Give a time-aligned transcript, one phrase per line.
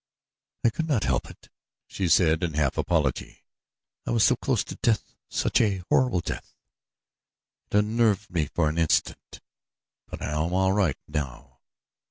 [0.65, 1.49] "I could not help it,"
[1.85, 3.43] she said, in half apology.
[4.03, 6.55] "I was so close to death such a horrible death
[7.69, 9.41] it unnerved me for an instant;
[10.07, 11.59] but I am all right now.